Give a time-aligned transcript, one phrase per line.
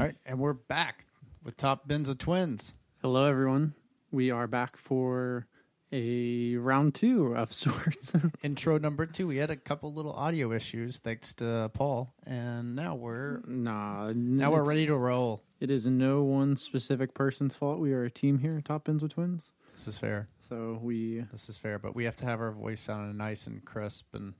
[0.00, 1.04] All right, and we're back
[1.44, 2.74] with Top Bins of Twins.
[3.02, 3.74] Hello, everyone.
[4.10, 5.46] We are back for
[5.92, 8.14] a round two of sorts.
[8.42, 9.26] Intro number two.
[9.26, 14.52] We had a couple little audio issues thanks to Paul, and now we're nah, now
[14.52, 15.42] we're it's- ready to roll.
[15.60, 17.78] It is no one specific person's fault.
[17.78, 19.52] We are a team here at Top Ends with Twins.
[19.74, 20.28] This is fair.
[20.48, 23.62] So we This is fair, but we have to have our voice sounding nice and
[23.66, 24.32] crisp and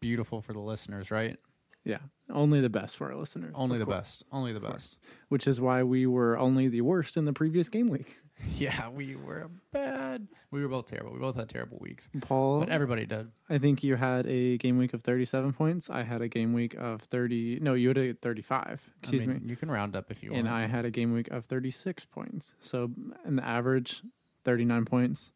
[0.00, 1.36] beautiful for the listeners, right?
[1.84, 1.98] Yeah,
[2.30, 3.52] only the best for our listeners.
[3.54, 3.96] Only the course.
[3.96, 4.24] best.
[4.32, 4.98] Only the best.
[5.28, 8.16] Which is why we were only the worst in the previous game week.
[8.56, 10.28] Yeah, we were bad.
[10.50, 11.12] We were both terrible.
[11.12, 13.32] We both had terrible weeks, Paul, but everybody did.
[13.50, 15.90] I think you had a game week of 37 points.
[15.90, 17.58] I had a game week of 30.
[17.60, 18.80] No, you had a 35.
[19.02, 19.50] Excuse I mean, me.
[19.50, 20.46] You can round up if you want.
[20.46, 20.54] And.
[20.54, 22.54] I had a game week of 36 points.
[22.60, 22.92] So,
[23.26, 24.02] in the average,
[24.44, 25.32] 39 points.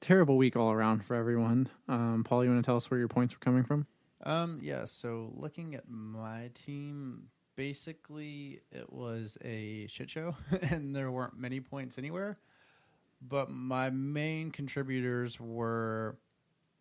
[0.00, 1.68] Terrible week all around for everyone.
[1.88, 3.86] Um, Paul, you want to tell us where your points were coming from?
[4.26, 11.12] Um, yeah, so looking at my team, basically it was a shit show and there
[11.12, 12.36] weren't many points anywhere.
[13.22, 16.18] But my main contributors were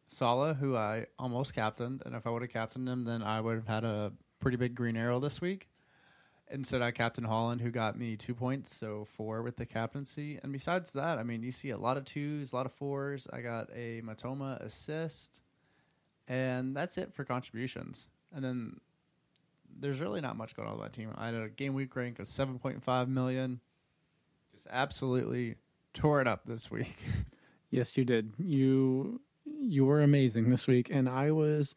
[0.07, 3.55] Salah, who I almost captained, and if I would have captained him, then I would
[3.55, 5.69] have had a pretty big green arrow this week.
[6.49, 10.39] Instead, I captained Haaland, who got me two points, so four with the captaincy.
[10.41, 13.27] And besides that, I mean, you see a lot of twos, a lot of fours.
[13.31, 15.41] I got a Mitoma assist,
[16.27, 18.07] and that's it for contributions.
[18.33, 18.79] And then
[19.79, 21.11] there's really not much going on with my team.
[21.15, 23.59] I had a game week rank of 7.5 million.
[24.53, 25.55] Just absolutely
[25.93, 26.97] tore it up this week.
[27.71, 28.31] Yes, you did.
[28.37, 31.75] You you were amazing this week, and I was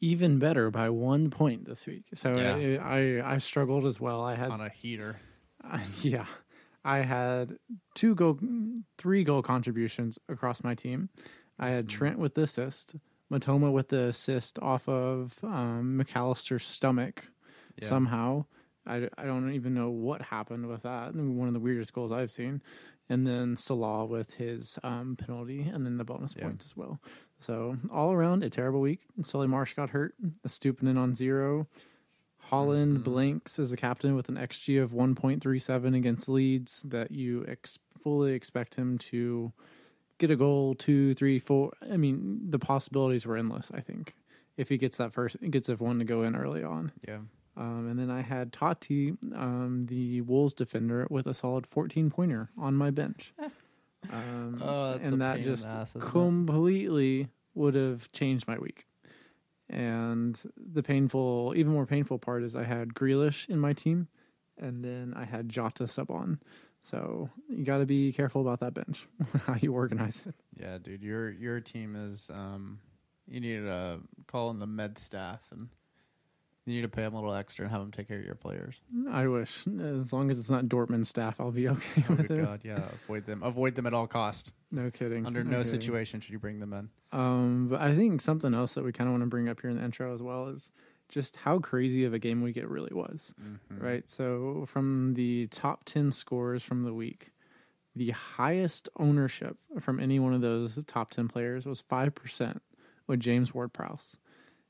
[0.00, 2.04] even better by one point this week.
[2.12, 2.84] So Yeah.
[2.84, 4.22] I, I I struggled as well.
[4.22, 5.20] I had on a heater.
[5.64, 6.26] I- yeah,
[6.84, 7.56] I had
[7.94, 8.38] two goal,
[8.98, 11.08] three goal contributions across my team.
[11.58, 11.98] I had mm-hmm.
[11.98, 12.94] Trent with the assist,
[13.30, 17.28] Mitoma with the assist off of um, McAllister's stomach
[17.80, 17.88] Yeah.
[17.88, 18.44] somehow.
[18.86, 21.14] I, I don't even know what happened with that.
[21.14, 22.62] One of the weirdest goals I've seen.
[23.08, 26.44] And then Salah with his um, penalty and then the bonus Yeah.
[26.44, 27.00] points as well.
[27.40, 29.00] So all around a terrible week.
[29.22, 30.14] Solly March got hurt,
[30.46, 31.66] stooping in on zero.
[32.50, 33.04] Haaland Mhm.
[33.04, 38.32] blinks as a captain with an XG of 1.37 against Leeds that you ex- fully
[38.32, 39.52] expect him to
[40.20, 41.72] get a goal, two, three, four.
[41.90, 44.14] I mean, the possibilities were endless, I think,
[44.56, 46.92] if he gets that first, gets if one to go in early on.
[47.08, 47.18] Yeah.
[47.56, 52.50] Um, and then I had Toti, um, the Wolves defender, with a solid 14 pointer
[52.56, 53.32] on my bench.
[54.10, 56.10] Um, Oh, that's a and that pain in the just ass, isn't it?
[56.10, 58.86] completely would have changed my week.
[59.68, 64.08] And the painful, even more painful part is I had Grealish in my team,
[64.58, 66.40] and then I had Jota sub on.
[66.82, 69.06] So you got to be careful about that bench,
[69.46, 70.34] how you organize it.
[70.58, 72.80] Yeah, dude, your your team is um
[73.28, 75.68] you need to call in the med staff and
[76.66, 78.34] you need to pay them a little extra and have them take care of your
[78.34, 78.80] players.
[79.10, 82.44] I wish, as long as it's not Dortmund staff, I'll be okay Oh, with it.
[82.44, 83.42] God, yeah, avoid them.
[83.42, 84.52] Avoid them at all cost.
[84.70, 85.26] No kidding.
[85.26, 85.64] Under no kidding.
[85.64, 86.88] situation should you bring them in.
[87.12, 89.70] Um, but I think something else that we kind of want to bring up here
[89.70, 90.70] in the intro as well is
[91.10, 93.82] just how crazy of a game week it really was, Mhm.
[93.82, 94.08] right?
[94.08, 97.32] So from the top 10 scores from the week,
[97.94, 102.62] the highest ownership from any one of those top 10 players was 5%
[103.06, 104.16] with James Ward-Prowse.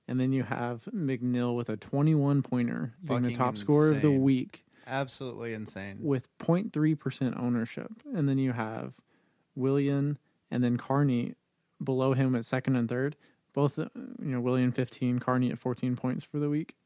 [0.08, 4.10] And then you have McNeil with a 21 pointer being the top scorer of the
[4.10, 5.98] week Absolutely insane.
[6.00, 7.92] with 0.3% ownership.
[8.12, 8.94] And then you have
[9.54, 10.18] Willian
[10.50, 11.34] and then Carney
[11.82, 13.16] below him at second and third.
[13.52, 16.76] Both, uh, you know, Willian 15, Carney at 14 points for the week.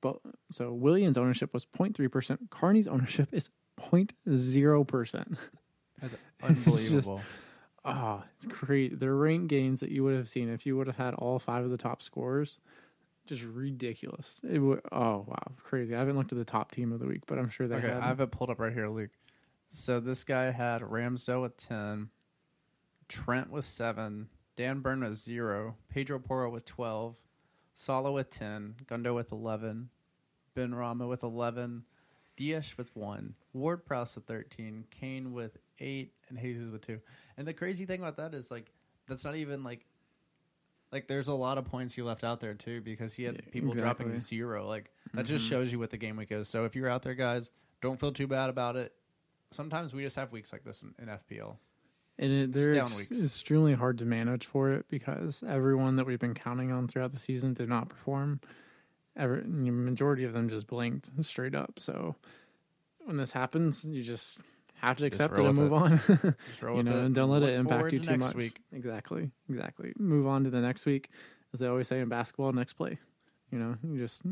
[0.00, 0.18] But
[0.50, 2.50] so Willian's ownership was 0.3%.
[2.50, 5.36] Carney's ownership is 0.0%.
[6.00, 7.22] That's unbelievable.
[7.84, 9.00] Ah, it's great.
[9.00, 11.64] The rank gains that you would have seen if you would have had all five
[11.64, 12.58] of the top scores,
[13.26, 14.40] just ridiculous.
[14.48, 15.94] It would, oh, wow, crazy.
[15.94, 17.88] I haven't looked at the top team of the week, but I'm sure they okay,
[17.88, 17.98] had.
[17.98, 19.10] I have it pulled up right here, Luke.
[19.70, 22.10] So this guy had Ramsdale with ten,
[23.08, 24.28] Trent with seven,
[24.58, 27.14] Dan Burn with zero, Pedro Porro with twelve,
[27.74, 29.88] Salah with ten, Gundo with eleven,
[30.56, 31.84] Benrahma with eleven,
[32.36, 36.98] Diaz with one, Ward Prowse with thirteen, Kane with eight, and Jesus with two.
[37.36, 38.72] And the crazy thing about that is like
[39.06, 39.86] that's not even like
[40.90, 43.52] like there's a lot of points he left out there too because he had Yeah,
[43.52, 44.66] people dropping zero.
[44.66, 45.50] Like that just Mhm.
[45.50, 46.48] shows you what the game week is.
[46.48, 48.92] So if you're out there, guys, don't feel too bad about it.
[49.52, 51.58] Sometimes we just have weeks like this in, in FPL.
[52.18, 56.34] And it, they're ex- extremely hard to manage for it because everyone that we've been
[56.34, 58.40] counting on throughout the season did not perform.
[59.16, 61.78] Ever, the majority of them just blinked straight up.
[61.80, 62.16] So
[63.04, 64.40] when this happens, you just
[64.80, 65.74] have to accept it and move it.
[65.74, 66.34] on.
[66.62, 68.34] You know, and don't let look it impact you to too next much.
[68.34, 68.60] week.
[68.72, 69.92] Exactly, exactly.
[69.98, 71.10] Move on to the next week,
[71.52, 72.52] as they always say in basketball.
[72.52, 72.98] Next play.
[73.50, 74.22] You know, you just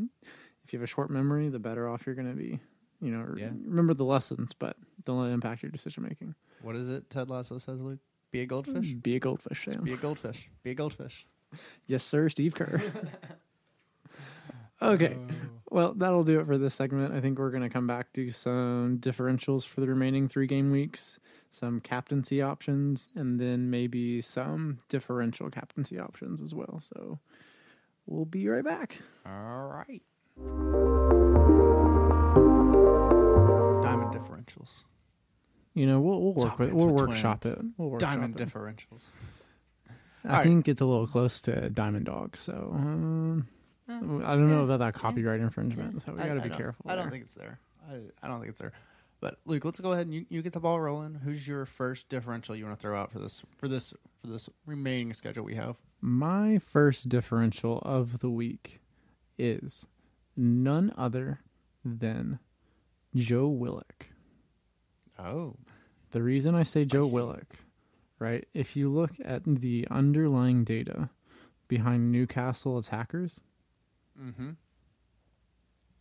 [0.65, 2.59] if you have a short memory, the better off you're going to be.
[3.01, 3.49] You know, Yeah.
[3.65, 6.35] remember the lessons, but don't let it impact your decision making.
[6.61, 7.09] What is it?
[7.09, 7.99] Ted Lasso says, Luke.
[8.31, 8.93] Be a goldfish.
[8.93, 9.83] Be a goldfish, Sam.
[9.83, 10.49] Be a goldfish.
[10.63, 11.27] Be a goldfish.
[11.87, 12.81] Yes, sir, Steve Kerr.
[14.81, 15.15] okay.
[15.17, 15.33] Oh.
[15.71, 17.13] Well, that'll do it for this segment.
[17.13, 20.71] I think we're going to come back to some differentials for the remaining three game
[20.71, 21.19] weeks,
[21.51, 26.81] some captaincy options, and then maybe some differential captaincy options as well.
[26.83, 27.19] So
[28.05, 28.99] we'll be right back.
[29.25, 29.83] All
[30.37, 31.26] right.
[34.47, 34.85] Differentials.
[35.73, 37.57] You know, we'll, we'll work with we'll with workshop twins.
[37.57, 37.65] it.
[37.77, 38.47] We'll workshop Diamond it.
[38.47, 39.05] differentials.
[40.25, 43.47] I think it's a little close to Diamond Dog, so um,
[43.87, 46.03] I don't know about that copyright infringement.
[46.03, 46.85] So we got to be careful.
[46.89, 47.11] I don't there.
[47.11, 47.59] think it's there.
[47.89, 48.73] I, I don't think it's there.
[49.19, 51.15] But Luke, let's go ahead and you, you get the ball rolling.
[51.15, 54.49] Who's your first differential you want to throw out for this for this for this
[54.65, 55.77] remaining schedule we have?
[56.01, 58.81] My first differential of the week
[59.37, 59.85] is
[60.35, 61.39] none other
[61.85, 62.39] than
[63.15, 64.07] Joe Willock.
[65.19, 65.55] Oh,
[66.11, 67.07] The reason I say Joe.
[67.07, 67.55] Willock,
[68.19, 68.47] right?
[68.53, 71.09] If you look at the underlying data
[71.67, 73.41] behind Newcastle attackers,
[74.19, 74.51] mm-hmm.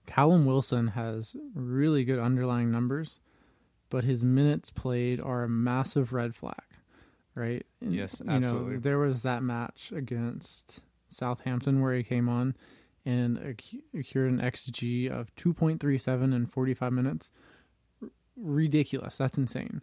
[0.06, 3.18] Callum Wilson has really good underlying numbers,
[3.90, 6.62] but his minutes played are a massive red flag,
[7.34, 7.66] right?
[7.80, 8.76] And, Yes, you know, absolutely.
[8.78, 12.54] there was that match against Southampton where he came on
[13.04, 13.38] and
[13.94, 17.30] accrued an XG of 2.37 in 45 minutes.
[18.36, 19.16] Ridiculous.
[19.18, 19.82] That's insane.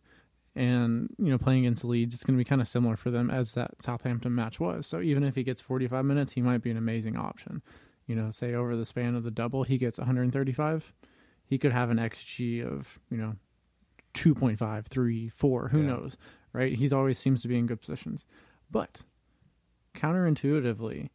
[0.56, 3.32] And, you know, playing against Leeds, it's going to be kind of similar for them
[3.32, 4.86] as that Southampton match was.
[4.86, 7.62] So even if he gets 45 minutes, he might be an amazing option
[8.06, 10.94] you know, say over the span of the double, he gets 135.
[11.46, 13.36] He could have an XG of, you know,
[14.14, 15.88] 2.5, 3, 4, who Yeah.
[15.88, 16.18] knows,
[16.52, 16.74] right?
[16.74, 18.26] He's always seems to be in good positions.
[18.70, 19.04] But
[19.94, 21.10] counterintuitively,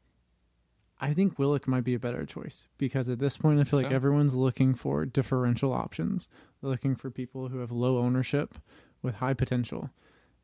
[1.00, 3.92] I think Willock might be a better choice because at this point, I feel like
[3.92, 6.28] everyone's looking for differential options.
[6.60, 8.54] They're looking for people who have low ownership
[9.02, 9.90] with high potential.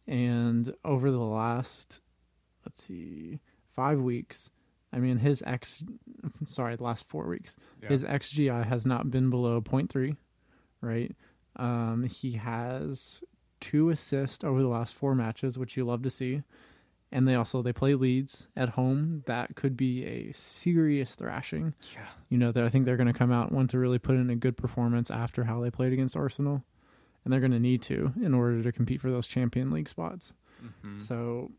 [0.07, 2.01] And over the last,
[2.65, 3.41] let's see,
[3.73, 4.51] five weeks,
[4.93, 5.83] I mean, his X,
[6.45, 7.89] sorry, the last four weeks, Yeah.
[7.89, 10.17] his XGI has not been below 0.3,
[10.81, 11.17] right?
[11.57, 13.25] Um, he has
[13.61, 16.43] two assists over the last four matches, which you love to see.
[17.15, 19.23] And they also they play Leeds at home.
[19.27, 21.75] That could be a serious thrashing.
[21.95, 24.01] yeah, You know, that I think they're going to come out and want to really
[24.01, 26.65] put in a good performance after how they played against Arsenal,
[27.23, 30.33] and they're going to need to in order to compete for those Champion League spots.
[30.61, 30.99] mm-hmm.
[30.99, 31.53] So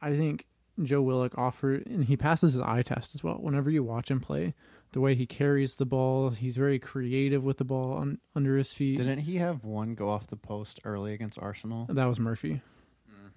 [0.00, 0.46] I think
[0.82, 3.34] Joe Willock offered, and he passes his eye test as well.
[3.34, 4.54] Whenever you watch him play,
[4.92, 8.72] the way he carries the ball, he's very creative with the ball on, under his
[8.72, 8.96] feet.
[8.96, 11.86] Didn't he have one go off the post early against Arsenal?
[11.90, 12.62] that was Murphy.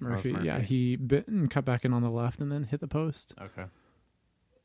[0.06, 2.80] Was Murphy, yeah, he bit and cut back in on the left and then hit
[2.80, 3.34] the post.
[3.42, 3.66] okay.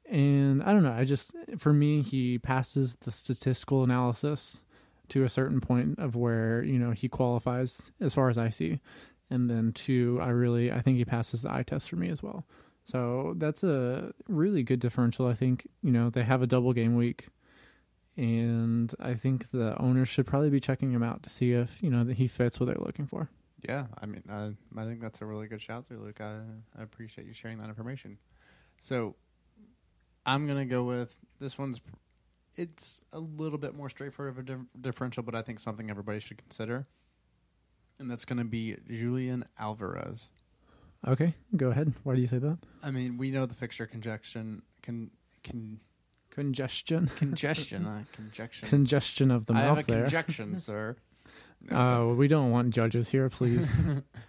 [0.07, 0.93] And I don't know.
[0.93, 4.65] I just, for me, he passes the statistical analysis
[5.11, 8.81] to a certain point of where you know he qualifies as far as I see,
[9.29, 12.23] and then two, I really I think he passes the eye test for me as
[12.23, 12.45] well.
[12.85, 15.27] So that's a really good differential.
[15.27, 17.29] I think you know they have a double game week,
[18.17, 21.91] and I think the owners should probably be checking him out to see if you
[21.91, 23.29] know that he fits what they're looking for.
[23.63, 26.21] Yeah, I mean, I, I think that's a really good shout there, Luke.
[26.21, 26.37] I,
[26.79, 28.19] I appreciate you sharing that information.
[28.81, 29.17] So,
[30.25, 31.81] I'm gonna go with this one's.
[32.57, 36.21] It's a little bit more straightforward of a dif- differential, but I think something everybody
[36.21, 36.87] should consider,
[37.99, 40.31] and that's gonna be Julian Alvarez.
[41.07, 41.93] Okay, go ahead.
[42.03, 42.59] Why do you say that?
[42.83, 45.11] I mean, we know the fixture congestion, con,
[45.45, 45.81] con,
[46.31, 48.69] Congestion, congestion, uh, congestion.
[48.69, 50.59] congestion of the I have a mouth there.
[50.59, 50.97] sir.
[51.71, 53.71] Uh, we don't want judges here, please.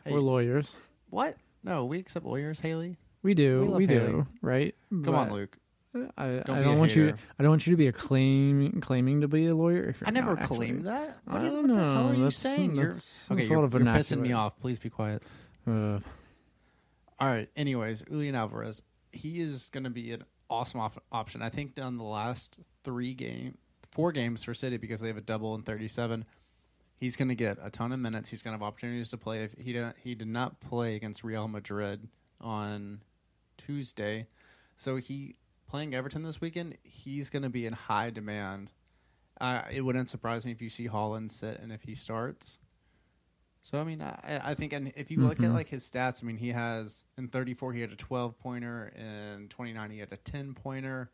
[0.04, 0.14] Hey.
[0.14, 0.78] We're lawyers.
[1.12, 1.38] what?
[1.64, 2.98] No, we accept lawyers, Haley.
[3.22, 4.74] We do, We love we, do, right?
[4.90, 5.58] Come on, But Luke.
[5.94, 7.06] I, Don't I be don't a want you.
[7.06, 7.18] hater.
[7.38, 9.84] I don't want you to be a claim claiming to be a lawyer.
[9.90, 10.58] If you're I never not actually.
[10.70, 11.20] claimed that.
[11.26, 12.10] What, I do you- don't what the hell know.
[12.10, 12.76] are you saying?
[12.76, 14.58] You're, okay, you're, you're pissing me off.
[14.60, 15.22] Please be quiet.
[15.68, 16.00] Uh,
[17.20, 17.48] All right.
[17.56, 21.44] Anyways, Julian Alvarez, he is going to be an awesome op- option.
[21.44, 23.58] I think on the last three game,
[23.92, 26.26] four games for City because they have a double in 37.
[27.02, 28.30] He's going to get a ton of minutes.
[28.30, 29.44] He's going to have opportunities to play.
[29.44, 32.08] If he did, he did not play against Real Madrid
[32.40, 33.02] on
[33.58, 34.28] Tuesday,
[34.78, 35.36] so he
[35.68, 36.78] playing Everton this weekend.
[36.84, 38.70] He's going to be in high demand.
[39.40, 42.60] Uh, it wouldn't surprise me if you see Haaland sit and if he starts.
[43.64, 45.54] So I mean, I, I think, and if you look at Mhm.
[45.56, 49.48] like his stats, I mean, he has in 34 he had a 12 pointer, in
[49.50, 51.10] 29 he had a 10 pointer,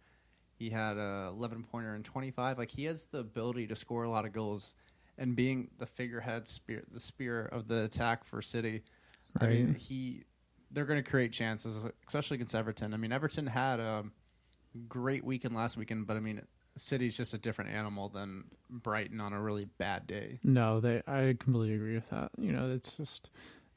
[0.60, 2.58] he had a 11 pointer in 25.
[2.58, 4.76] Like he has the ability to score a lot of goals,
[5.18, 8.84] and being the figurehead spear, the spear of the attack for City.
[9.40, 10.24] I mean, he
[10.72, 12.94] they're going to create chances, especially against Everton.
[12.94, 14.04] I mean, Everton had a
[14.88, 16.42] great weekend last weekend, but I mean,
[16.76, 20.40] City's just a different animal than Brighton on a really bad day.
[20.44, 21.02] No, they.
[21.08, 22.32] I completely agree with that.
[22.38, 23.30] You know, it's just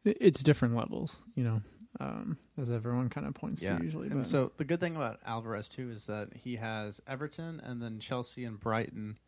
[0.05, 1.19] it's different levels.
[1.35, 1.63] You know,
[1.99, 4.09] um, as everyone kind of points to usually.
[4.09, 7.83] And But so the good thing about Alvarez too is that he has Everton and
[7.83, 9.19] then Chelsea and Brighton.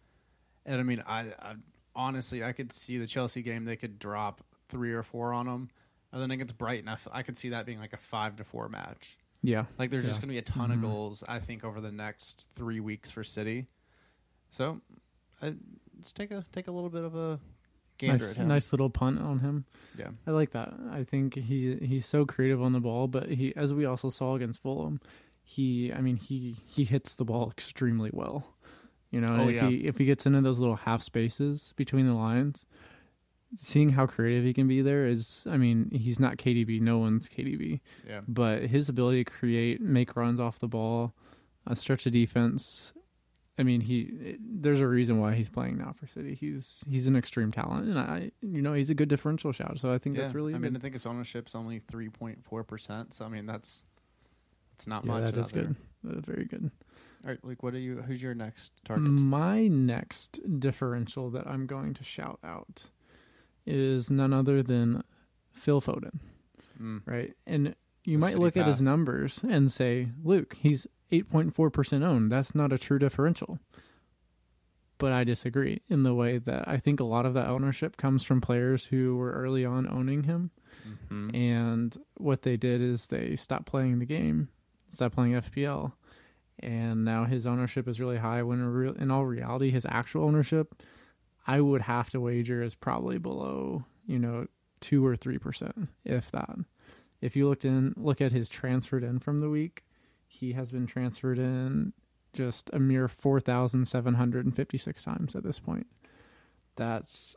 [0.65, 1.55] And I mean, I, I
[1.95, 3.65] honestly I could see the Chelsea game.
[3.65, 5.71] They could drop three or four on them,
[6.13, 8.45] and then against Brighton, I, f- I could see that being like a five to
[8.45, 9.17] four match.
[9.43, 10.75] yeah, Like there's just going to be a ton Mhm.
[10.75, 11.25] of goals.
[11.29, 13.67] I think over the next three weeks for City.
[14.51, 14.81] So,
[15.43, 15.55] I,
[15.97, 17.41] let's take a take a little bit of a
[17.99, 18.49] gander nice, at him.
[18.49, 19.65] nice little punt on him.
[19.99, 20.11] Yeah.
[20.27, 20.73] I like that.
[20.91, 24.35] I think he he's so creative on the ball, but he, as we also saw
[24.37, 25.01] against Fulham,
[25.43, 28.55] he, I mean, he he hits the ball extremely well.
[29.13, 29.69] You know, Oh, if yeah.
[29.69, 32.67] he if he gets into those little half spaces between the lines,
[33.57, 36.81] seeing how creative he can be there is, I mean, he's not KDB.
[36.81, 37.81] No one's KDB.
[38.09, 38.23] Yeah.
[38.27, 41.13] but his ability to create, make runs off the ball,
[41.67, 42.93] uh, stretch the defense.
[43.59, 44.01] I mean, he.
[44.01, 46.35] It, there's a reason why he's playing now for City.
[46.35, 49.79] He's he's an extreme talent, and I, you know, he's a good differential shout.
[49.79, 50.55] So I think that's really.
[50.55, 53.13] I mean, I think his ownership's only three point four percent.
[53.13, 53.85] So I mean, that's
[54.75, 55.25] it's not yeah, much.
[55.27, 55.65] that is there.
[55.65, 55.77] good.
[56.17, 56.71] Uh, very good.
[57.25, 57.63] All right, Luke.
[57.63, 58.03] What are you?
[58.03, 59.05] Who's your next target?
[59.09, 62.85] My next differential that I'm going to shout out
[63.65, 65.05] is none other than
[65.53, 66.19] Phil Foden.
[66.81, 67.03] Mm.
[67.07, 67.35] right?
[67.47, 72.33] And you The might city look at his numbers and say, Luke, he's 8.4% owned.
[72.33, 73.61] That's not a true differential.
[74.99, 78.23] But I disagree in the way that I think a lot of that ownership comes
[78.25, 80.51] from players who were early on owning him.
[81.11, 81.35] Mhm.
[81.37, 84.49] And what they did is they stopped playing the game,
[84.89, 85.93] stopped playing FPL.
[86.61, 90.25] And now his ownership is really high when in, real, in all reality, his actual
[90.25, 90.81] ownership,
[91.47, 94.47] I would have to wager is probably below, you know,
[94.81, 96.57] two or three percent, if that.
[97.21, 99.85] If you looked in, look at his transferred in from the week,
[100.27, 101.93] he has been transferred in
[102.33, 105.87] just a mere four thousand seven hundred and fifty-six times at this point.
[106.77, 107.37] That's,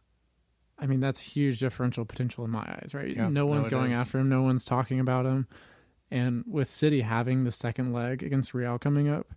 [0.79, 3.15] I mean, that's huge differential potential in my eyes, right?
[3.15, 3.97] Yeah, no no, one's it going is.
[3.97, 4.29] after him.
[4.29, 5.47] No one's talking about him.
[6.11, 9.27] And with City having the second leg against Real coming up,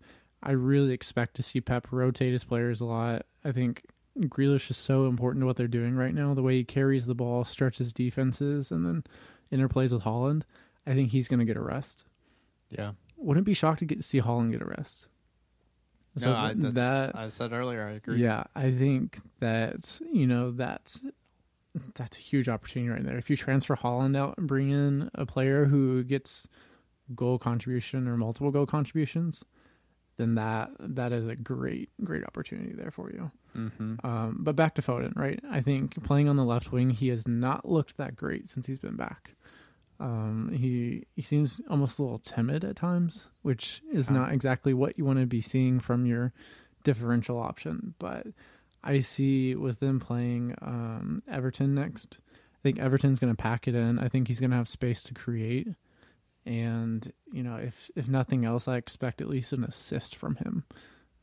[0.43, 3.27] I really expect to see Pep rotate his players a lot.
[3.45, 3.85] I think
[4.19, 6.35] Grealish is so important to what they're doing right now.
[6.35, 9.05] The way he carries the ball, stretches defenses, and then
[9.53, 10.43] interplays with Haaland.
[10.87, 12.05] I think he's going to get a rest.
[12.71, 12.93] Yeah.
[13.17, 15.09] Wouldn't be shocked to get to see Haaland get a rest.
[16.21, 17.87] no, I, that I said earlier.
[17.87, 18.23] I agree.
[18.23, 21.03] yeah, I think that you know that's
[21.95, 23.19] that's a huge opportunity right there.
[23.19, 26.47] If you transfer Haaland out and bring in a player who gets
[27.15, 29.45] goal contribution or multiple goal contributions,
[30.19, 33.31] then that that is a great great opportunity there for you.
[33.57, 34.05] Mm-hmm.
[34.07, 35.41] Um, but back to Foden, right?
[35.51, 38.79] I think playing on the left wing, he has not looked that great since he's
[38.79, 39.35] been back.
[40.01, 44.19] Um, he he seems almost a little timid at times, which is Yeah.
[44.19, 46.33] not exactly what you want to be seeing from your
[46.85, 47.95] differential option.
[47.99, 48.29] But
[48.83, 52.19] I see with them playing um, Everton next.
[52.55, 53.99] I think Everton's going to pack it in.
[53.99, 55.69] I think he's going to have space to create,
[56.45, 60.65] and you know, if if nothing else, I expect at least an assist from him.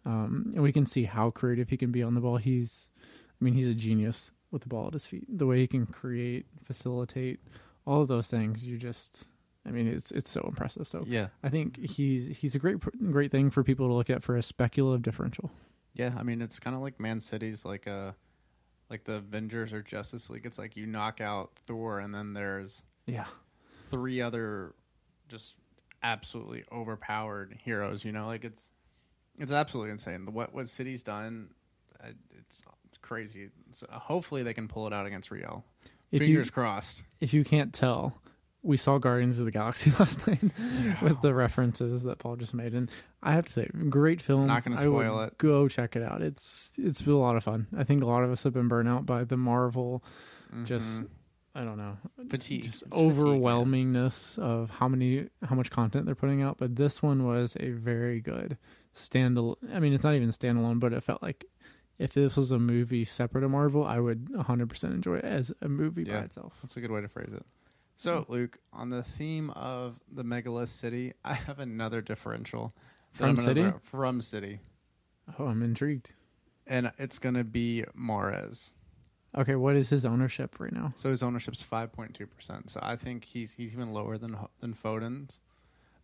[0.06, 2.38] Um, and we can see how creative he can be on the ball.
[2.38, 5.26] He's, I mean, he's a genius with the ball at his feet.
[5.28, 7.40] The way he can create, facilitate,
[7.88, 8.64] all of those things.
[8.64, 9.26] You just,
[9.66, 10.88] I mean, it's it's so impressive.
[10.88, 11.28] So Yeah.
[11.44, 12.78] I think he's he's a great
[13.12, 15.52] great thing for people to look at for a speculative differential.
[15.96, 16.14] Yeah.
[16.18, 18.16] I mean, it's kind of like Man City's like a
[18.90, 20.46] like the Avengers or Justice League.
[20.46, 23.26] It's like you knock out Thor, and then there's Yeah,
[23.90, 24.76] three other
[25.28, 25.56] just
[26.04, 28.06] absolutely overpowered heroes.
[28.06, 28.70] You know, like it's
[29.40, 30.28] it's absolutely insane.
[30.32, 31.50] What what City's done,
[32.04, 33.50] uh, it's, it's crazy.
[33.72, 35.66] So hopefully they can pull it out against Real.
[36.12, 37.04] if Fingers you crossed.
[37.20, 38.22] if you can't tell,
[38.66, 40.42] we saw Guardians of the Galaxy last night
[41.02, 42.90] with the references that Paul just made, and
[43.24, 44.48] I have to say, great film.
[44.48, 45.38] Not gonna spoil it.
[45.38, 46.22] Go check it out.
[46.22, 47.68] It's it's been a lot of fun.
[47.78, 50.04] I think a lot of us have been burnt out by the Marvel,
[50.64, 51.08] just Mhm.
[51.58, 56.16] I don't know, fatigue, just It's fatigue, overwhelmingness of how many how much content they're
[56.16, 56.58] putting out.
[56.58, 58.58] But this one was a very good
[58.94, 59.56] standalone.
[59.74, 61.46] I mean, it's not even standalone, but it felt like
[61.98, 65.70] if this was a movie separate of Marvel, I would 100% enjoy it as a
[65.70, 66.60] movie by itself.
[66.62, 67.46] That's a good way to phrase it.
[67.96, 72.74] So, Luke, on the theme of the megalith city, I have another differential
[73.12, 73.72] From City?
[73.82, 74.60] From city,
[75.40, 76.14] Oh, I'm intrigued.
[76.68, 78.72] and it's going to be Mahrez.
[79.38, 80.94] Okay, what is his ownership right now?
[80.96, 82.70] So his ownership's five point two percent.
[82.70, 85.40] So I think he's he's even lower than than Foden's.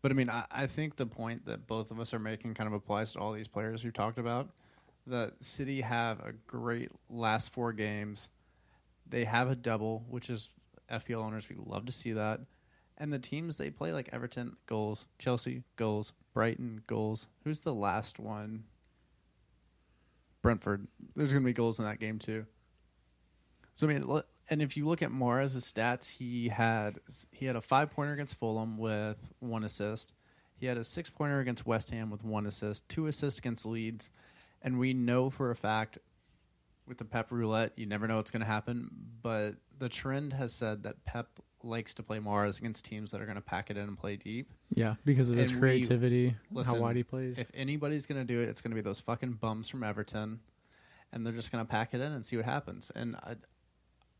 [0.01, 2.67] But I mean, I, I think the point that both of us are making kind
[2.67, 4.49] of applies to all these players we've talked about.
[5.07, 8.29] That City have a great last four games.
[9.07, 10.49] They have a double, which is
[10.91, 11.49] FPL owners.
[11.49, 12.41] We love to see that.
[12.97, 17.27] And the teams they play, like Everton, goals, Chelsea, goals, Brighton, goals.
[17.43, 18.65] Who's the last one?
[20.41, 20.87] Brentford.
[21.15, 22.45] There's going to be goals in that game too.
[23.73, 26.99] So I mean, and if you look at Mahrez' stats, he had
[27.31, 30.13] he had a five pointer against Fulham with one assist.
[30.57, 34.11] He had a six pointer against West Ham with one assist, two assists against Leeds,
[34.61, 35.97] and we know for a fact
[36.85, 38.91] with the Pep roulette, you never know what's going to happen.
[39.21, 41.27] But the trend has said that Pep
[41.63, 44.15] likes to play Mahrez against teams that are going to pack it in and play
[44.15, 44.51] deep.
[44.69, 47.37] Yeah, because of his And we- creativity, listen, how wide he plays.
[47.37, 50.39] If anybody's going to do it, it's going to be those fucking bums from Everton,
[51.11, 52.91] and they're just going to pack it in and see what happens.
[52.95, 53.35] And I,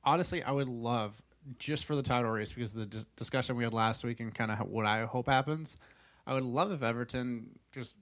[0.04, 1.22] honestly, I would love
[1.60, 4.34] just for the title race because of the dis- discussion we had last week and
[4.34, 5.78] kind of what I hope happens.
[6.28, 7.96] I would love if Everton just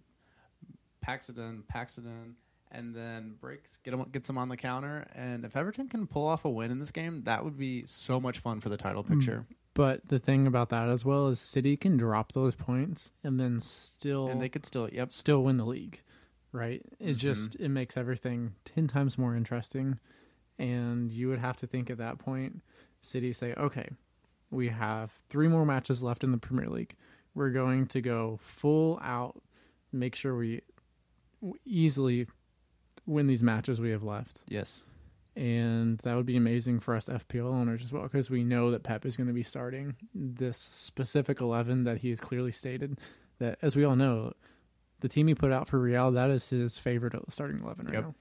[1.01, 2.35] packs it in, packs it in,
[2.71, 5.07] and then breaks, get them, gets them on the counter.
[5.15, 8.19] And if Everton can pull off a win in this game, that would be so
[8.19, 9.45] much fun for the title picture.
[9.73, 13.61] but the thing about that as well is City can drop those points and then
[13.61, 16.01] still And they could still, yep, still win the league,
[16.51, 16.81] right?
[16.99, 17.17] It Mhm.
[17.17, 19.99] just it makes everything ten times more interesting,
[20.57, 22.61] and you would have to think at that point,
[23.01, 23.89] City say, okay,
[24.51, 26.95] we have three more matches left in the Premier League.
[27.33, 29.41] We're going to go full out,
[29.93, 30.61] make sure we
[31.65, 32.27] easily
[33.06, 34.86] win these matches we have left, yes,
[35.36, 38.84] and that would be amazing for us FPL owners as well because we know that
[38.84, 43.00] Pep is going to be starting this specific eleven that he has clearly stated
[43.39, 44.34] that, as we all know,
[45.00, 48.03] the team he put out for Real that is his favorite starting eleven right Yep.
[48.03, 48.15] now.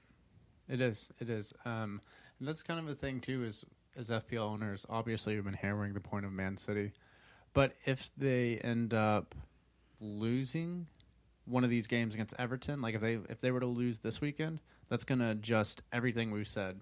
[0.69, 1.11] It is.
[1.19, 1.51] It is.
[1.65, 1.99] Um,
[2.39, 3.43] and that's kind of a thing too.
[3.43, 3.65] Is
[3.97, 6.93] as FPL owners, obviously, we've been hammering the point of Man City,
[7.53, 9.33] but if they end up
[9.99, 10.87] losing
[11.49, 14.21] one of these games against Everton, like if they if they were to lose this
[14.21, 16.81] weekend, that's going to adjust everything we've said.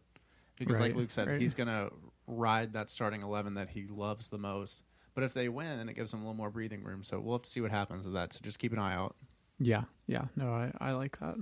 [0.58, 1.40] Because, like Luke said, right.
[1.40, 1.92] he's going to
[2.26, 4.84] ride that starting eleven that he loves the most.
[5.14, 7.04] But if they win, it gives him a little more breathing room.
[7.04, 8.34] So we'll have to see what happens with that.
[8.34, 9.16] So just keep an eye out.
[9.60, 11.36] Yeah, yeah, no, I I like that.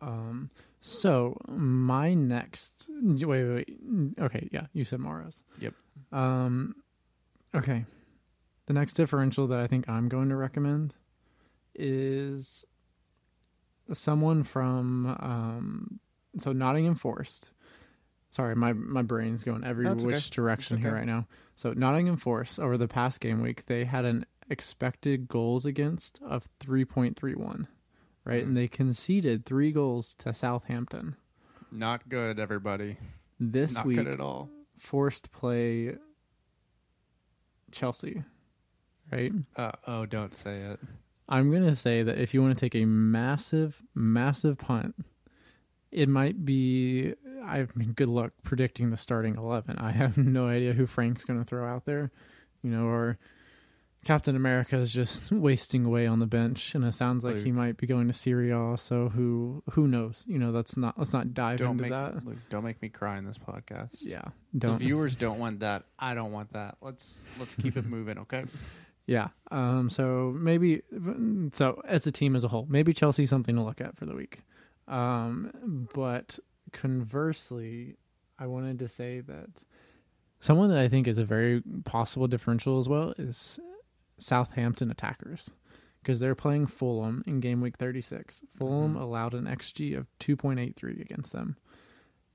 [0.00, 5.44] Um, so my next wait wait, wait okay yeah you said Morris.
[5.60, 5.74] Yep.
[6.10, 6.76] Um,
[7.54, 7.84] okay,
[8.66, 10.96] the next differential that I think I'm going to recommend
[11.74, 12.64] is
[13.92, 16.00] someone from um
[16.38, 17.50] so Nottingham Forest.
[18.30, 20.04] Sorry, my my brain's going every okay.
[20.04, 21.26] which direction It's here right now.
[21.56, 26.48] So Nottingham Forest over the past game week, they had an expected goals against of
[26.58, 27.68] 3.31,
[28.24, 28.42] right?
[28.42, 28.46] Mhm.
[28.48, 31.16] And they conceded 3 goals to Southampton.
[31.70, 32.96] Not good, everybody.
[33.38, 34.48] This Not week good at all.
[34.78, 35.96] forced play
[37.70, 38.24] Chelsea,
[39.10, 39.32] right?
[39.56, 40.80] Uh, oh, don't say it.
[41.32, 44.94] I'm going to say that if you want to take a massive, massive punt,
[45.90, 47.14] it might be.
[47.44, 49.78] I mean, good luck predicting the starting 11.
[49.78, 52.10] I have no idea who Frank's going to throw out there,
[52.62, 53.18] you know, or
[54.04, 57.76] Captain America is just wasting away on the bench, and it sounds like he might
[57.78, 58.76] be going to Serie A.
[58.76, 60.24] So who who knows?
[60.26, 60.98] You know, that's not.
[60.98, 62.26] Let's not dive Don't into make that.
[62.26, 63.98] Luke, don't make me cry in this podcast.
[64.02, 64.78] Yeah, The don't.
[64.78, 65.84] viewers don't want that.
[65.98, 66.76] I don't want that.
[66.82, 68.44] Let's let's keep it moving, okay?
[69.06, 69.28] Yeah.
[69.50, 69.90] Um.
[69.90, 70.82] So maybe.
[71.52, 74.14] So as a team as a whole, maybe Chelsea something to look at for the
[74.14, 74.40] week.
[74.88, 75.88] Um.
[75.94, 76.38] But
[76.72, 77.96] conversely,
[78.38, 79.64] I wanted to say that
[80.40, 83.58] someone that I think is a very possible differential as well is
[84.18, 85.50] Southampton attackers
[86.02, 88.40] because they're playing Fulham in game week 36.
[88.48, 89.00] Fulham Mhm.
[89.00, 91.56] allowed an XG of 2.83 against them.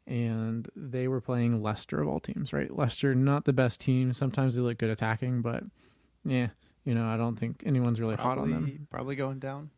[0.06, 2.74] And they were playing Leicester of all teams, right?
[2.74, 4.14] Leicester, not the best team.
[4.14, 5.66] Sometimes they look good attacking, but
[6.28, 6.48] yeah,
[6.86, 9.70] you know, I don't think anyone's really hot on them, Probably- Probably going down.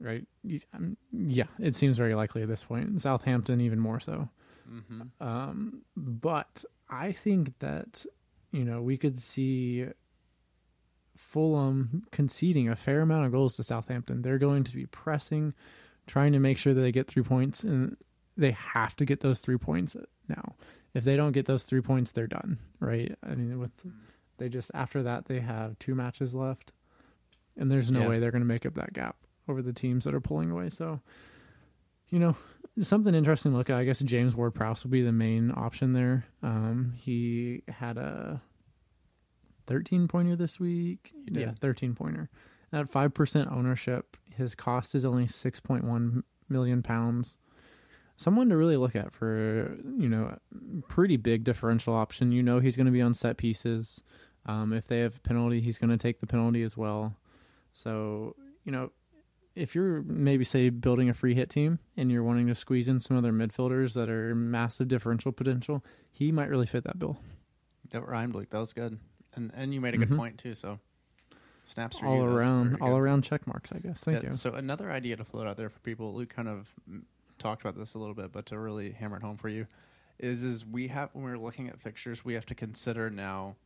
[0.00, 0.26] right?
[0.74, 3.00] Um, Yeah, it seems very likely at this point.
[3.00, 4.28] Southampton, even more so.
[4.70, 5.22] Mm-hmm.
[5.26, 8.04] Um, but I think that
[8.52, 9.86] you know we could see
[11.16, 14.22] Fulham conceding a fair amount of goals to Southampton.
[14.22, 15.54] They're going to be pressing,
[16.06, 17.96] trying to make sure that they get three points, and
[18.36, 19.96] they have to get those three points
[20.28, 20.54] now.
[20.94, 22.58] If they don't get those three points, they're done.
[22.80, 23.14] Right?
[23.22, 23.72] I mean, with
[24.42, 26.72] they just after that they have two matches left,
[27.56, 28.08] and there's no Yeah.
[28.08, 29.14] way they're going to make up that gap
[29.46, 30.68] over the teams that are pulling away.
[30.68, 31.00] So,
[32.08, 32.36] you know,
[32.80, 33.76] something interesting to look at.
[33.78, 36.24] I guess James Ward Prowse will be the main option there.
[36.42, 38.42] Um, he had a
[39.66, 41.12] 13 pointer this week.
[41.30, 42.28] Yeah, 13 pointer.
[42.72, 47.36] At 5% ownership, his cost is only 6.1 million pounds.
[48.16, 50.38] Someone to really look at for, you know,
[50.88, 52.30] pretty big differential option.
[52.32, 54.02] You know, he's going to be on set pieces.
[54.46, 57.16] Um, if they have a penalty, he's going to take the penalty as well.
[57.72, 58.90] So, you know,
[59.54, 63.00] if you're maybe say building a free hit team and you're wanting to squeeze in
[63.00, 67.18] some other midfielders that are massive differential potential, he might really fit that bill.
[67.90, 68.50] That rhymed, Luke.
[68.50, 68.98] That was good.
[69.34, 70.16] And and you made a good Mhm.
[70.16, 70.54] point too.
[70.54, 70.78] So
[71.64, 72.24] snaps for all you.
[72.24, 74.02] Around, all around check marks, I guess.
[74.04, 74.36] Thank Yeah, you.
[74.36, 76.14] So another idea to float out there for people.
[76.14, 76.74] Luke kind of
[77.38, 79.66] talked about this a little bit, but to really hammer it home for you,
[80.18, 83.56] is is we have when we're looking at fixtures, we have to consider now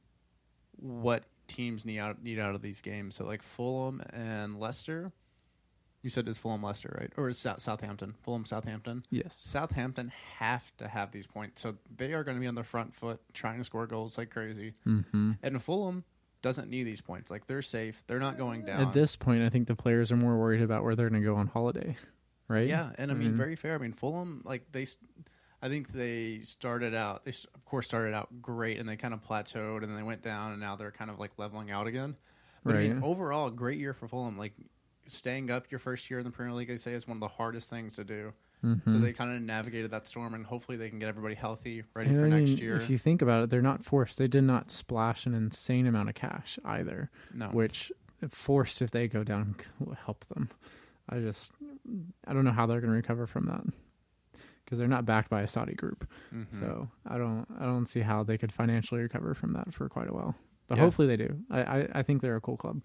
[0.79, 3.15] what teams need out need out of these games.
[3.17, 5.13] So like Fulham and Leicester.
[6.03, 7.11] You said it's Fulham Leicester, right?
[7.17, 8.15] Or is South, Southampton?
[8.23, 9.05] Fulham Southampton.
[9.11, 9.35] Yes.
[9.35, 12.95] Southampton have to have these points, so they are going to be on the front
[12.95, 14.75] foot trying to score goals like crazy.
[14.87, 15.33] Mm-hmm.
[15.43, 16.05] And Fulham
[16.43, 17.29] doesn't need these points.
[17.29, 18.05] Like they're safe.
[18.07, 18.83] They're not going down.
[18.83, 21.27] At this point, I think the players are more worried about where they're going to
[21.27, 21.97] go on holiday,
[22.47, 22.69] right?
[22.69, 23.37] Yeah, and I mean, Mhm.
[23.37, 23.75] very fair.
[23.75, 24.87] I mean, Fulham, like they,
[25.63, 27.25] I think they started out.
[27.25, 30.23] They of course started out great, and they kind of plateaued, and then they went
[30.23, 32.17] down, and now they're kind of like leveling out again.
[32.65, 33.03] But I mean, Right.
[33.03, 34.37] overall, great year for Fulham.
[34.37, 34.53] Like
[35.07, 37.29] staying up your first year in the Premier League, I say, is one of the
[37.29, 38.33] hardest things to do.
[38.63, 39.01] So Mhm.
[39.01, 42.19] they kind of navigated that storm, and hopefully they can get everybody healthy, ready And
[42.19, 42.77] for next year.
[42.77, 44.19] If you think about it, they're not forced.
[44.19, 47.91] They did not splash an insane amount of cash either, no, which
[48.29, 50.51] forced if they go down will help them.
[51.09, 51.53] I just
[52.27, 53.63] I don't know how they're going to recover from that
[54.67, 56.07] because they're not backed by a Saudi group.
[56.35, 56.53] Mhm.
[56.59, 60.11] So I don't I don't see how they could financially recover from that for quite
[60.11, 60.35] a while.
[60.67, 60.85] But Yeah.
[60.85, 61.39] hopefully they do.
[61.49, 62.83] I, I, I think they're a cool club.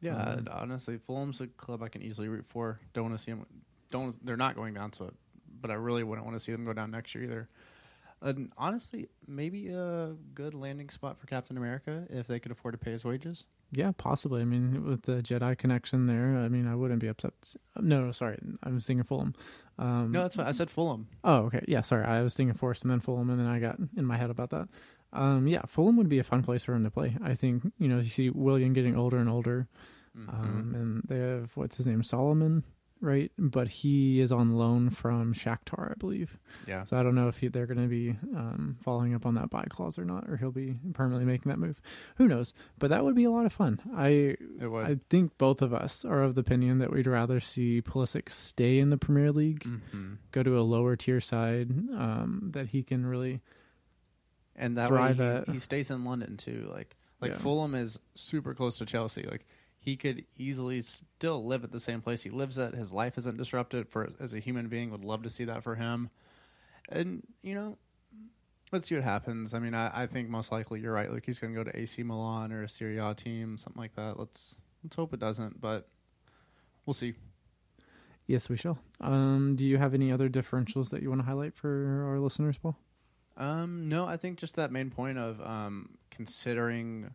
[0.00, 2.78] Yeah, Um, honestly, Fulham's a club I can easily root for.
[2.92, 3.44] Don't want to see them.
[3.90, 4.24] Don't.
[4.24, 5.14] They're not going down to it,
[5.60, 7.48] but I really wouldn't want to see them go down next year either.
[8.22, 12.78] And honestly, maybe a good landing spot for Captain America if they could afford to
[12.78, 13.44] pay his wages.
[13.72, 14.42] Yeah, possibly.
[14.42, 17.32] I mean, with the Jedi connection there, I mean, I wouldn't be upset.
[17.80, 19.34] No, no, sorry, I was thinking Fulham.
[19.78, 20.70] Um, No, that's what I said.
[20.70, 21.08] Fulham.
[21.24, 21.64] Oh, okay.
[21.66, 22.04] Yeah, sorry.
[22.04, 24.50] I was thinking Forest and then Fulham, and then I got in my head about
[24.50, 24.68] that.
[25.12, 27.16] Um, yeah, Fulham would be a fun place for him to play.
[27.22, 29.66] I think you know you see Willian getting older and older,
[30.16, 30.28] Mhm.
[30.28, 32.62] um, and they have what's his name Solomon,
[33.04, 33.30] right?
[33.38, 36.38] But he is on loan from Shakhtar, I believe.
[36.66, 39.34] yeah, So I don't know if he, they're going to be um, following up on
[39.34, 41.80] that buy clause or not, or he'll be permanently making that move.
[42.16, 42.54] Who knows?
[42.78, 43.80] But that would be a lot of fun.
[43.94, 44.36] I.
[44.62, 48.78] I think both of us are of the opinion that we'd rather see Pulisic stay
[48.78, 50.18] in the Premier League Mhm.
[50.32, 53.40] go to a lower tier side um, that he can really
[54.56, 55.12] And that way
[55.46, 56.68] he, he stays in London too.
[56.72, 57.38] Like like Yeah.
[57.38, 59.22] Fulham is super close to Chelsea.
[59.22, 59.46] Like
[59.84, 62.74] he could easily still live at the same place he lives at.
[62.74, 63.88] His life isn't disrupted.
[63.88, 66.08] For as a human being, would love to see that for him.
[66.88, 67.76] And you know,
[68.72, 69.52] let's see what happens.
[69.52, 71.12] I mean, I, I think most likely you're right.
[71.12, 73.94] Like he's going to go to AC Milan or a Serie A team, something like
[73.96, 74.18] that.
[74.18, 75.88] Let's let's hope it doesn't, but
[76.86, 77.14] we'll see.
[78.26, 81.54] yes we shall um, do you have any other differentials that you want to highlight
[81.54, 82.76] for our listeners paul
[83.36, 87.14] Um, no, I think just that main point of um, considering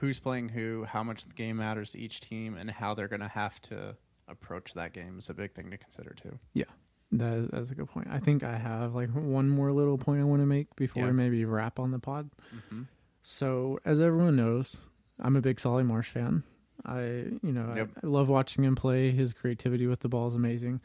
[0.00, 3.20] who's playing who, how much the game matters to each team, and how they're going
[3.20, 3.96] to have to
[4.28, 6.38] approach that game is a big thing to consider too.
[6.54, 6.64] Yeah.
[7.12, 10.24] That, that's a good point i think i have like one more little point i
[10.24, 11.08] want to make before Yeah.
[11.08, 12.82] we maybe wrap on the pod Mm-hmm.
[13.20, 14.82] so as everyone knows
[15.18, 16.44] i'm a big solly march fan
[16.86, 17.90] i you know Yep.
[17.96, 20.80] I, I love watching him play his creativity with the ball is amazing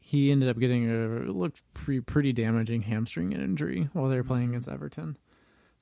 [0.00, 4.48] he ended up getting a looked pretty, pretty damaging hamstring injury while they were playing
[4.48, 5.16] against everton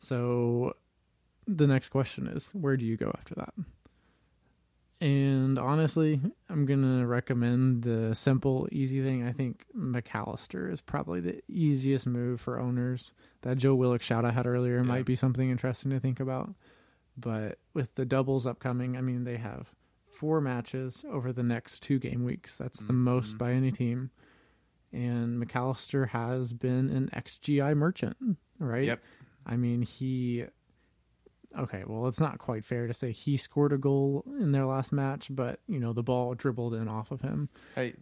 [0.01, 0.75] so
[1.57, 3.55] the next question is where do you go after that?
[5.03, 9.27] And honestly i'm gonna recommend the simple easy thing.
[9.27, 13.13] I think mcallister is probably the easiest move for owners.
[13.43, 14.83] That joe willock shout i had earlier Yeah.
[14.83, 16.55] might be something interesting to think about.
[17.17, 19.71] But with the doubles upcoming i mean they have
[20.11, 22.59] four matches over the next two game weeks.
[22.59, 23.05] That's the mm-hmm.
[23.05, 24.11] most by any team.
[24.93, 28.17] And mcallister has been an xgi merchant
[28.61, 28.85] right?
[28.85, 29.03] Yep.
[29.47, 30.45] I mean, he.
[31.59, 34.93] Okay, well, it's not quite fair to say he scored a goal in their last
[34.93, 37.49] match, but you know the ball dribbled in off of him.
[37.75, 37.95] Hey,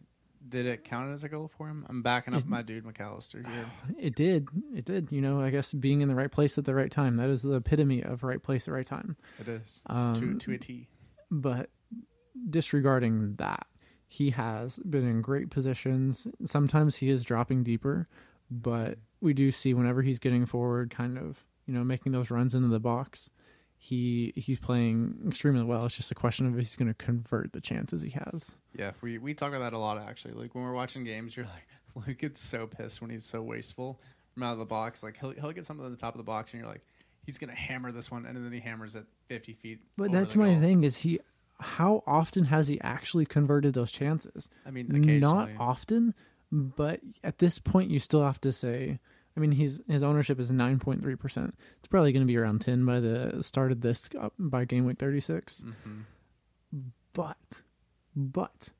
[0.46, 1.84] did it count as a goal for him?
[1.88, 3.66] I'm backing up my dude McAllister here.
[3.98, 5.08] It did, it did.
[5.10, 7.16] You know, I guess being in the right place at the right time.
[7.16, 9.16] That is the epitome of right place at right time.
[9.40, 10.88] It is Um, to to a T.
[11.30, 11.70] but
[12.48, 13.66] disregarding that,
[14.06, 16.26] he has been in great positions.
[16.44, 18.08] Sometimes he is dropping deeper,
[18.50, 22.54] but we do see whenever he's getting forward, kind of, you know, making those runs
[22.54, 23.28] into the box,
[23.78, 25.86] he he's playing extremely well.
[25.86, 28.56] It's just a question of if he's going to convert the chances he has.
[28.76, 30.34] Yeah, we we talk about that a lot actually.
[30.34, 31.66] Like when we're watching games, you're like,
[32.06, 34.00] Luke gets so pissed when he's so wasteful
[34.34, 35.02] from out of the box.
[35.02, 36.84] Like he'll he'll get something at the top of the box, and you're like,
[37.24, 39.78] he's gonna hammer this one, and then he hammers it 50 feet.
[39.96, 40.60] But that's my goal.
[40.60, 41.20] thing is he
[41.60, 44.48] how often has he actually converted those chances?
[44.66, 44.88] I mean.
[45.20, 46.14] Not often,
[46.50, 48.98] but at this point you still have to say
[49.38, 51.52] I mean he's his ownership is 9.3%.
[51.78, 54.84] It's probably going to be around 10 by the start of this uh, by game
[54.84, 55.62] week 36.
[55.64, 56.02] Mhm.
[57.12, 57.62] But
[58.16, 58.70] but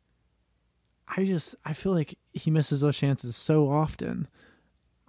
[1.07, 4.27] I just I feel like he misses those chances so often.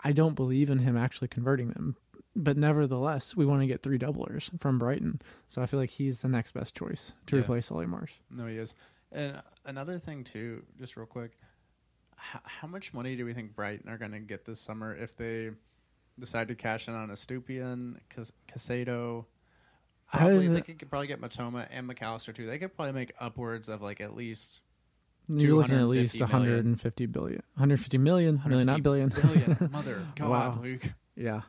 [0.03, 1.95] I don't believe in him actually converting them.
[2.35, 5.19] But nevertheless, we want to get three doublers from Brighton.
[5.47, 7.41] So I feel like he's the next best choice to Yeah.
[7.41, 8.13] replace Ollie Marsh.
[8.29, 8.75] No, he is.
[9.11, 11.39] And another thing too, just real quick,
[12.19, 15.15] how, how much money do we think Brighton are going to get this summer if
[15.15, 15.51] they
[16.19, 19.25] decide to cash in on Estupinan, Cas- Caicedo?
[20.13, 22.45] Probably I- they could probably get Mitoma and McAllister too.
[22.45, 24.59] They could probably make upwards of like at least
[25.27, 26.55] You're looking at least 250 million.
[26.55, 29.09] 150 billion, 150 million, million, not billion.
[29.09, 29.69] billion.
[29.71, 30.59] Mother of God, Wow.
[30.61, 30.81] Luke.
[31.15, 31.41] yeah,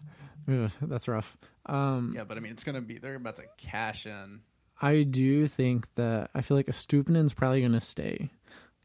[0.48, 1.36] Ugh, that's rough.
[1.66, 4.40] Um, Yeah, but I mean, it's gonna be they're about to cash in.
[4.82, 8.30] I do think that I feel like Estupinan's probably going to stay.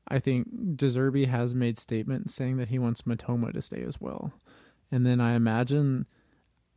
[0.07, 3.99] I think De Zerbi has made statements saying that he wants Mitoma to stay as
[3.99, 4.33] well.
[4.91, 6.05] And then I imagine,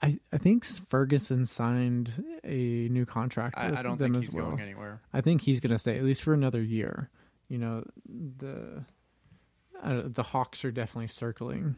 [0.03, 4.47] I I think Ferguson signed a new contract with I, I don't think he's well.
[4.47, 5.03] going anywhere.
[5.13, 7.11] I think he's going to stay at least for another year.
[7.49, 8.85] You know, the
[9.83, 11.77] uh, the Hawks are definitely circling,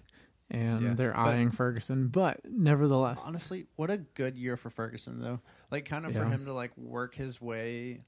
[0.50, 2.08] and Yeah, they're but- eyeing Ferguson.
[2.08, 5.40] But nevertheless, Honestly, what a good year for Ferguson though.
[5.70, 8.02] Like kind of for him to like work his way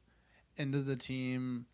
[0.56, 1.66] into the team,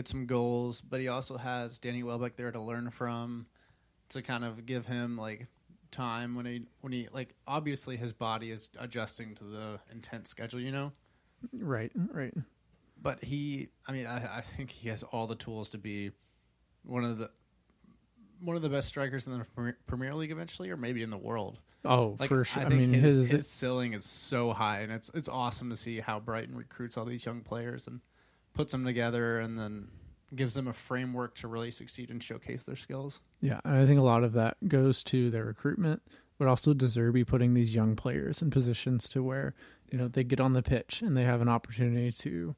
[0.00, 3.46] get some goals, but he also has Danny Welbeck there to learn from
[4.08, 5.46] to kind of give him like
[5.90, 10.58] time when he when he like obviously his body is adjusting to the intense schedule,
[10.58, 10.92] you know?
[11.58, 12.32] right, right.
[13.02, 16.12] But he I mean, I, I think he has all the tools to be
[16.82, 17.30] one of the
[18.40, 21.58] one of the best strikers in the Premier- League eventually, or maybe in the world.
[21.84, 22.62] Oh, Like, for sure.
[22.62, 25.76] I, I, mean, his, his, his ceiling is so high, and it's it's awesome to
[25.76, 28.00] see how Brighton recruits all these young players and
[28.54, 29.88] puts them together, and then
[30.34, 33.20] gives them a framework to really succeed and showcase their skills.
[33.40, 36.02] Yeah, and I think a lot of that goes to their recruitment,
[36.38, 39.54] but also De Zerbi putting these young players in positions to where
[39.90, 42.54] you know they get on the pitch and they have an opportunity to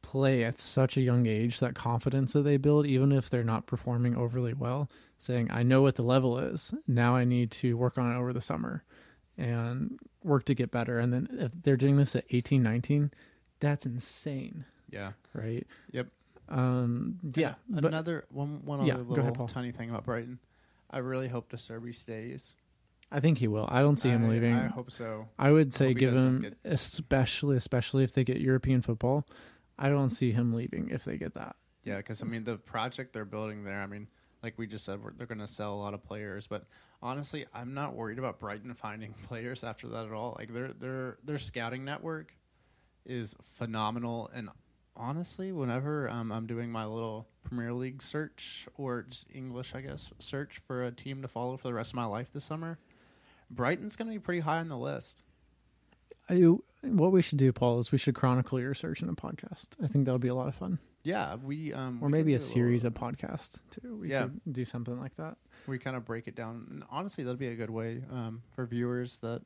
[0.00, 1.60] play at such a young age.
[1.60, 5.82] That confidence that they build, even if they're not performing overly well, saying, "I know
[5.82, 6.74] what the level is.
[6.88, 8.84] Now I need to work on it over the summer
[9.36, 13.12] and work to get better." And then if they're doing this at 18, 19,
[13.60, 15.12] that's insane, Yeah.
[15.34, 15.66] right?
[15.92, 16.08] Yep.
[16.48, 20.38] Um, yeah, but another one one other little ahead, tiny thing about Brighton.
[20.90, 22.54] I really hope De Zerbi stays.
[23.10, 23.68] I think he will.
[23.70, 24.54] I don't see him I, leaving.
[24.54, 25.28] I hope so.
[25.38, 29.26] I would say give him, get- especially especially if they get European football.
[29.78, 31.56] I don't see him leaving if they get that.
[31.84, 33.80] Yeah, because I mean the project they're building there.
[33.80, 34.08] I mean,
[34.42, 36.46] like we just said, they're going to sell a lot of players.
[36.46, 36.66] But
[37.02, 40.36] honestly, I'm not worried about Brighton finding players after that at all.
[40.38, 42.34] Like their their their scouting network
[43.04, 44.30] is phenomenal.
[44.34, 44.48] And
[44.96, 50.12] honestly, whenever um, I'm doing my little Premier League search or just English, I guess,
[50.18, 52.78] search for a team to follow for the rest of my life this summer,
[53.50, 55.22] Brighton's going to be pretty high on the list.
[56.28, 56.36] I,
[56.82, 59.68] what we should do, Paul, is we should chronicle your search in a podcast.
[59.82, 62.34] I think that would be a lot of fun, Yeah, we um or we maybe
[62.34, 63.96] a do series little- of podcasts too.
[63.96, 64.24] We Yeah.
[64.44, 65.36] could do something like that.
[65.66, 66.66] we kind of break it down.
[66.70, 69.42] And honestly, that'd be a good way um, for viewers that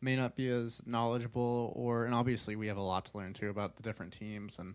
[0.00, 3.50] may not be as knowledgeable, or and obviously we have a lot to learn too
[3.50, 4.74] about the different teams and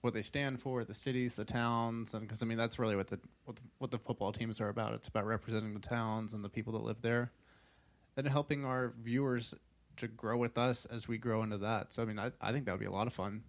[0.00, 3.08] what they stand for, the cities, the towns, and because I mean that's really what
[3.08, 4.94] the, what the what the football teams are about.
[4.94, 7.32] It's about representing the towns and the people that live there,
[8.16, 9.54] and helping our viewers
[9.96, 11.92] to grow with us as we grow into that.
[11.92, 13.42] So I mean, I I think that would be a lot of fun.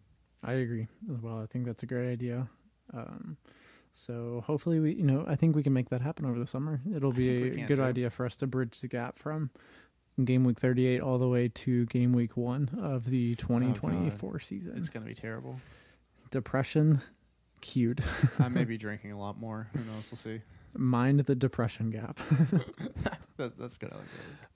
[0.44, 1.40] I agree as well.
[1.42, 2.50] I think that's a great idea.
[2.94, 3.38] Um,
[3.94, 6.82] so hopefully we, you know, I think we can make that happen over the summer.
[6.96, 7.84] It'll be a good too.
[7.84, 9.52] idea for us to bridge the gap from
[10.26, 14.74] game week 38 all the way to game week 1 of the 2024 season.
[14.78, 15.60] It's gonna be terrible.
[16.32, 17.02] depression
[17.62, 18.04] cued.
[18.40, 19.70] I may be drinking a lot more.
[19.74, 20.10] Who knows?
[20.12, 20.42] We'll see.
[20.74, 22.20] Mind the depression gap.
[23.38, 23.92] That, that's good.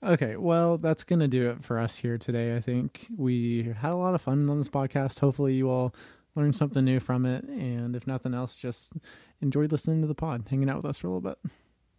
[0.04, 2.54] Okay, well, that's going to do it for us here today.
[2.54, 5.18] I think we had a lot of fun on this podcast.
[5.18, 5.92] Hopefully, you all
[6.36, 7.42] learned something new from it.
[7.44, 8.92] And if nothing else, just
[9.40, 11.38] enjoyed listening to the pod, hanging out with us for a little bit.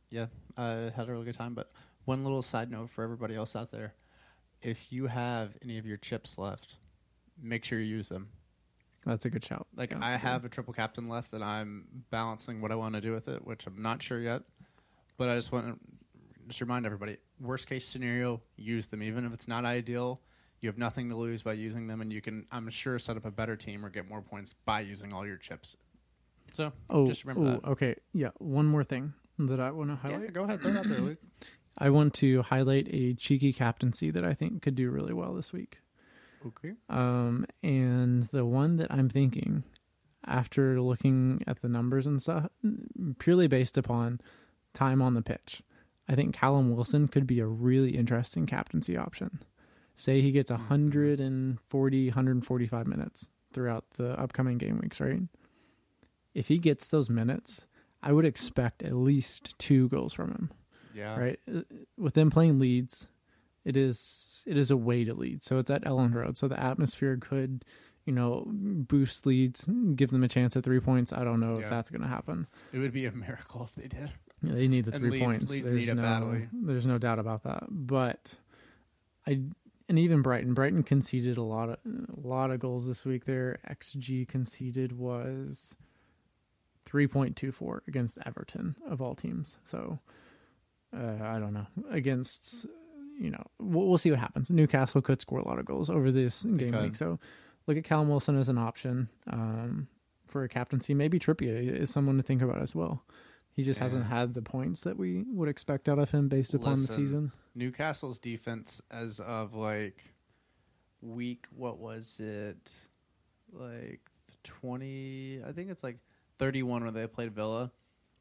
[0.10, 1.56] Yeah, I had a really good time.
[1.56, 1.70] But
[2.08, 3.94] one little side note for everybody else out there:
[4.62, 6.78] if you have any of your chips left,
[7.42, 8.30] make sure you use them.
[9.06, 9.68] That's a good shout.
[9.76, 10.18] Like Yeah, I yeah.
[10.18, 13.46] have a triple captain left, and I'm balancing what I want to do with it,
[13.46, 14.42] which I'm not sure yet.
[15.18, 15.80] But I just want to
[16.48, 19.04] just remind everybody: worst case scenario, use them.
[19.04, 20.22] Even if it's not ideal,
[20.62, 23.26] you have nothing to lose by using them, and you can, I'm sure, set up
[23.26, 25.76] a better team or get more points by using all your chips.
[26.54, 27.68] So Oh, just remember oh, that.
[27.72, 27.96] okay.
[28.14, 30.22] Yeah, one more thing that I want to highlight.
[30.24, 31.20] Yeah, go ahead, throw it out there, Luke.
[31.78, 35.54] I want to highlight a cheeky captaincy that I think could do really well this
[35.54, 35.80] week.
[36.46, 36.74] Okay.
[36.90, 39.64] Um, and the one that I'm thinking,
[40.26, 42.48] after looking at the numbers and stuff,
[43.20, 44.20] purely based upon
[44.74, 45.62] time on the pitch,
[46.10, 49.44] I think Callum Wilson could be a really interesting captaincy option.
[49.96, 55.22] Say he gets 140, 145 minutes throughout the upcoming game weeks, right?
[56.34, 57.66] If he gets those minutes,
[58.02, 60.52] I would expect at least two goals from him
[60.98, 61.18] Yeah.
[61.20, 61.40] right?
[61.54, 61.62] Uh,
[61.98, 63.08] With them playing Leeds,
[63.64, 65.44] it is it is a way to lead.
[65.44, 66.38] So it's at Elland Road.
[66.38, 67.64] So the atmosphere could,
[68.06, 71.12] you know, boost Leeds, give them a chance at three points.
[71.14, 71.66] I don't know Yeah.
[71.66, 72.48] if that's going to happen.
[72.72, 74.12] It would be a miracle if they did.
[74.42, 75.52] Yeah, they need the And three Leeds- points.
[75.52, 77.64] Leeds there's no, there's no doubt about that.
[77.70, 78.40] But
[79.26, 79.42] I
[79.90, 83.26] and even Brighton, Brighton conceded a lot of a lot of goals this week.
[83.26, 85.76] Their xG conceded was
[86.86, 89.58] three point two four against Everton of all teams.
[89.66, 90.00] So
[90.96, 92.66] uh, I don't know against
[93.20, 94.50] you know we'll, we'll see what happens.
[94.50, 96.96] Newcastle could score a lot of goals over this game week.
[96.96, 97.20] So
[97.68, 99.88] look at Callum Wilson as an option um,
[100.28, 100.94] for a captaincy.
[100.94, 103.04] Maybe Trippier is someone to think about as well.
[103.52, 106.76] He just hasn't had the points that we would expect out of him based upon
[106.76, 107.32] the season.
[107.56, 110.04] Newcastle's defense as of like
[111.02, 112.72] week what was it?
[113.52, 114.02] Like
[114.44, 115.98] 20 I think it's like
[116.38, 117.72] 31 when they played Villa.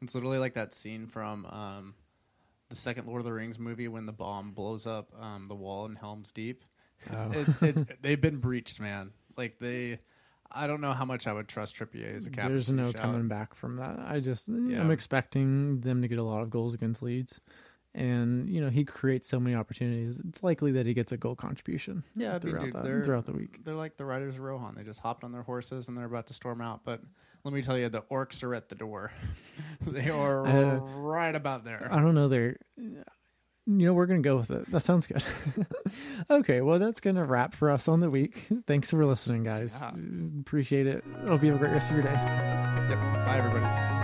[0.00, 1.94] It's literally like that scene from um
[2.68, 5.86] the second Lord of the Rings movie when the bomb blows up um the wall
[5.86, 6.64] in Helm's Deep.
[7.12, 7.30] Oh.
[7.34, 9.10] It, it's they've been breached, man.
[9.36, 9.98] Like they
[10.50, 12.52] I don't know how much I would trust Trippier as a captain.
[12.52, 13.98] There's no coming back from that.
[13.98, 14.80] I just Yeah.
[14.80, 17.40] I'm expecting them to get a lot of goals against Leeds.
[17.94, 20.20] And you know he creates so many opportunities.
[20.28, 23.26] It's likely that he gets a goal contribution Yeah, I mean, throughout dude, that, throughout
[23.26, 23.64] the week.
[23.64, 24.74] They're like the riders of Rohan.
[24.76, 26.80] They just hopped on their horses and they're about to storm out.
[26.84, 27.00] But
[27.46, 29.12] let me tell you, the orcs are at the door.
[29.86, 31.88] they are Uh, right about there.
[31.92, 32.26] I don't know.
[32.26, 33.04] They're, you
[33.66, 34.68] know, we're gonna go with it.
[34.72, 35.22] That sounds good.
[36.30, 38.48] okay, well, that's gonna wrap for us on the week.
[38.66, 39.78] Thanks for listening, guys.
[39.80, 39.92] Yeah.
[40.40, 41.04] Appreciate it.
[41.24, 42.12] Hope you have a great rest of your day.
[42.14, 42.98] Yep.
[43.26, 43.95] Bye, everybody.